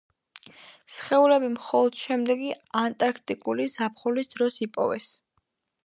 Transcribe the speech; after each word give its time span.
სხეულები 0.93 1.51
მხოლოდ 1.57 2.01
შემდეგი 2.05 2.49
ანტარქტიკული 2.83 3.71
ზაფხულის 3.77 4.35
დროს 4.37 4.63
იპოვეს. 4.69 5.13